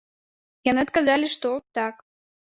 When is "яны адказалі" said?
0.69-1.29